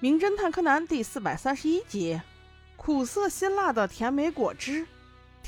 [0.00, 2.20] 名侦探柯南第四百三十一集，
[2.76, 4.86] 苦涩辛辣的甜美果汁。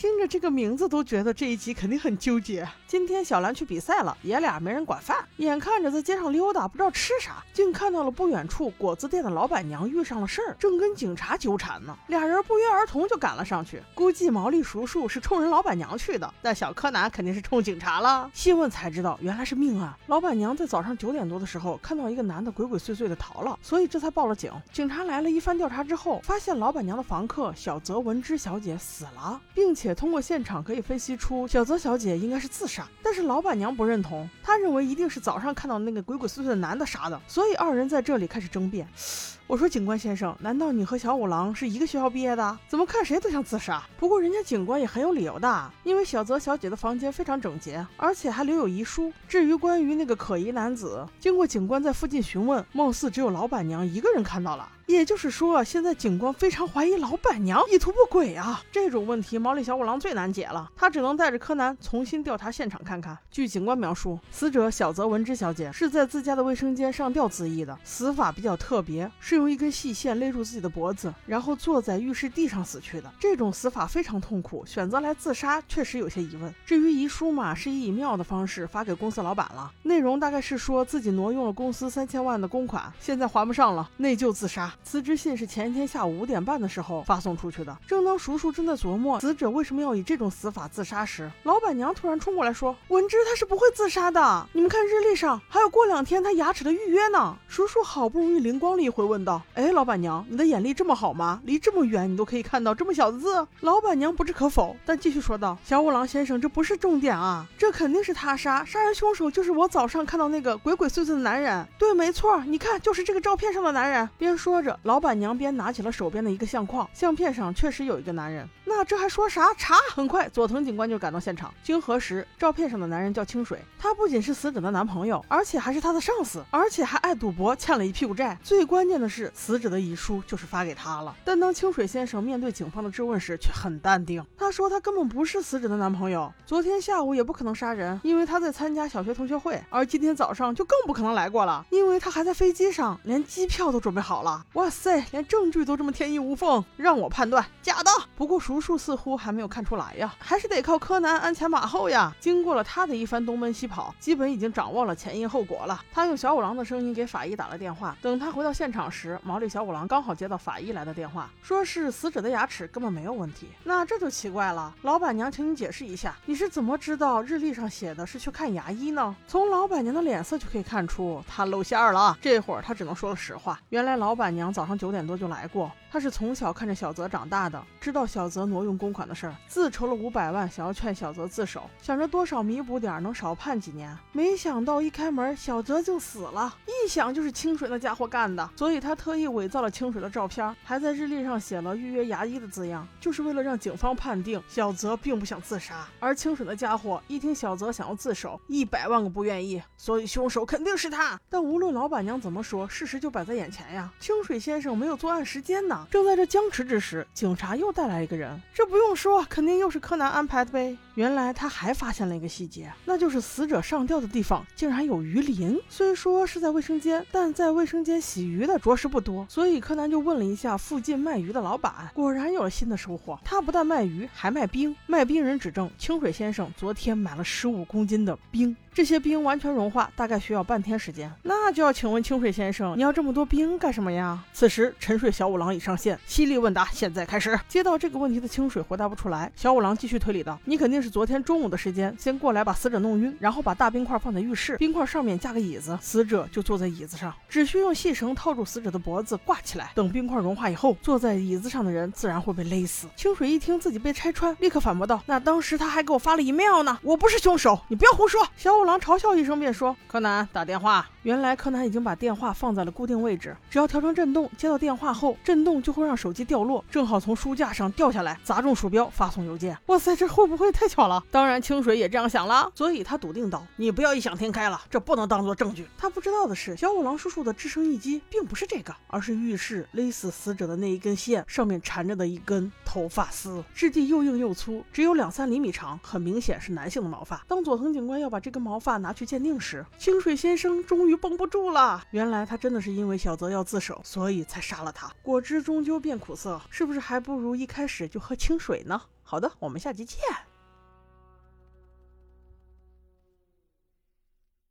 [0.00, 2.66] 听着这个名字都觉得这一集肯定很纠结。
[2.86, 11.94] 今天小兰去比赛了，爷俩没人管饭，眼看着在街上溜达，不知道吃啥，竟看到了不远处果子店的老板娘遇上了事儿，正跟警察纠缠呢。
[12.06, 13.82] 俩人不约而同就赶了上去。
[13.94, 18.30] 估计毛利叔叔是冲人老板娘去的，但小柯南肯定是冲警察了。
[18.32, 19.94] 细问才知道，原来是命案。
[20.06, 24.50] 老板娘在早上九点多的时候看到一个男的鬼鬼祟祟的逃了，所以这才报了警。
[24.72, 29.89] 警察来了一番调查之后，发现老板娘的房客小泽文之小姐死了，并且。
[29.94, 38.86] 通过现场可以分析出小泽小姐应该是自杀，但是老板娘不认同，她认为一定是早上看到那个鬼鬼祟祟的男的杀的，所以二人在这里开始争辩。
[39.50, 42.58] 我说警官先生，难道你和小五郎是一个学校毕业的？
[42.68, 43.82] 怎么看谁都像自杀？
[43.98, 49.12] 不过人家警官也很有理由的，因为小泽小姐的房间非常整洁，而且还留有遗书。
[49.26, 54.68] 至于关于那个可疑男子，经过警官在附近询问，貌似只有老板娘一个人看到了。
[54.86, 58.60] 也就是说，现在警官非常怀疑老板娘意图不轨啊！
[58.72, 63.16] 这种问题，毛利小五郎最难解了，他只能带着柯南重新调查现场看看。
[63.30, 73.10] 据警官描述，死者小泽文之小姐是在自家的卫生间上吊自缢的，死法比较特别，是用一根细线勒住自己的脖子，然后坐在浴室地上死去的。
[73.18, 76.54] 这种死法非常痛苦，选择来自杀确实有些疑问。
[76.66, 84.70] 至于遗书嘛，是以以妙的方式发给公司老板了，内容大概是说自己挪用了公司三千万的公款，现在还不上了，内疚自杀。
[84.84, 87.76] 辞职信是前一天下午五点半的时候发送出去的。
[87.86, 101.40] 正当叔叔正在琢磨死者为什么要以这种死法自杀时，老板娘突然冲过来说：“文芝他是不会自杀的，你们看日历上还有过两天他牙齿的预约呢。”叔叔好不容易灵光了一回，问道：“哎，老板娘，你的眼力这么好吗？
[101.44, 111.66] 离这么远你都可以看到这么小的字？”老板娘不置可否，但继续说道：“小五郎先生，这不是重点啊，这肯定是他杀，杀人凶手就是我早上看到那个鬼鬼祟祟的男人。
[111.76, 115.00] 对，没错，你看，就是这个照片上的男人。”边说着，老。
[115.00, 118.46] 板娘边拿起了手边的一个相框，相片上确实有一个男人。
[118.66, 119.52] 那这还说啥？
[119.54, 119.74] 查！
[119.90, 121.52] 很快，佐藤警官就赶到现场。
[121.64, 128.38] 经核实，照片上的男人叫清水，他不仅是死者的男朋友，而且还是他的上司，而且还爱赌博，欠了一屁股债。
[128.44, 131.14] 最关键的是，死者的遗书就是发给他了。
[131.24, 134.24] 但当清水先生面对警方的质问时，却很淡定。
[134.38, 144.46] 他说他根本不是死者的男朋友，昨天下午也不可能杀人，因为他在参加小学同学会，而今天早上就更不可能来过了，因为他还在飞机上，连机票都准备好了。
[144.52, 145.04] 哇塞！
[145.10, 147.90] 连证据都这么天衣无缝，让我判断假的。
[148.16, 152.14] 不过叔叔似乎还没有看出来呀，还是得靠柯南鞍前马后呀。
[152.20, 155.80] 经过了他的一番东奔西跑，基本已经掌握了前因后果了。
[155.90, 157.96] 他用小五郎的声音给法医打了电话。
[158.02, 163.48] 等他回到现场时，时毛利小五郎刚好接到法医来的电话，说是死者的牙齿根本没有问题。
[163.64, 169.16] 那这就奇怪了，老板娘，请你解释一下，你是怎么知道日历上写的是去看牙医呢？
[169.26, 172.18] 从老板娘的脸色就可以看出她露馅了。
[172.20, 175.30] 这会儿她只能说了实话，原来老板娘早上九点多就。
[175.30, 183.96] 来过，他是从小看着小泽长大的，知道小泽挪用公款的事儿，自筹了五百万，想要劝小泽自首，想着多少弥补点，能少判几年。
[184.12, 195.88] 没想到一开门，小泽就死了，一想就是清水那家伙干的，所以他特意伪造了清水的照片，还在日历上写了预约牙医的字样，就是为了让警方判定小泽并不想自杀。
[195.98, 201.18] 而清水那家伙一听小泽想要自首，一百万个不愿意，所以凶手肯定是他。
[201.28, 205.24] 但无论老板娘怎么说，事实就摆在眼前呀，清水先生没有作案。
[205.24, 205.79] 时间呢？
[205.90, 210.76] 正在这僵持之时，警察又带来一个人，这不用说，肯定又是柯南安排的呗。
[210.94, 215.58] 原来他还发现了一个细节，那就是死者上吊的地方竟然有鱼鳞。
[215.68, 223.18] 虽说是在卫生间，但在卫生间洗鱼的着实不多，所以柯南就问了一下附近卖鱼的老板，果然有了新的收获。
[223.24, 224.74] 他不但卖鱼，还卖冰。
[224.86, 228.56] 卖冰人指证清水先生昨天买了十五公斤的冰。
[228.72, 231.10] 这些冰完全融化，大概需要半天时间。
[231.24, 234.22] 那就要请问清水先生，你要这么多冰干什么呀？
[234.32, 237.38] 此时沉睡小五郎已上线，犀利问答现在开始。
[237.48, 258.50] 接到这个问题的清水回答不出来，小五郎继续推理道：“你肯定是昨天中午的时间先过来把死者弄晕，然后把大冰块放在浴室，冰块上面架个椅子，死者就坐在椅子上，只需用细绳套住死者的脖子挂起来，等冰块融化以后，坐在椅子上的人自然会被勒死。”清水一听自己被拆穿，立刻反驳道：“那当时他还给我发了 email 呢，我不是凶手，你不要胡说。”小。
[258.60, 269.56] 五郎嘲笑一声，便说：“柯南打电话。”原来柯南已经把电话放在了固定位置，只要调成震动，接到电话后，震动就会让手机掉落，正好从书架上掉下来，砸中鼠标，发送邮件。
[269.66, 271.02] 哇塞，这会不会太巧了。
[271.10, 287.24] 当然，清水也这样想了，所以他笃定道：“你不要异想天开了，这不能当做证据。”他不知道的是，小五郎叔叔的制胜一击并不是这个，而是浴室勒死死者的那一根线上面缠着的一根头发丝，质地又硬又粗，只有两三厘米长，很明显是男性的毛发。
[287.26, 291.82] 当佐藤警官要把这根毛发拿去鉴定时，清水先生终于绷不住了。
[291.90, 294.90] 原来他真的是因为小泽要自首，所以才杀了他。
[295.02, 298.80] 果汁终究变苦涩，是不是还不如一开始就喝清水呢？
[299.02, 299.98] 好的，我们下集见。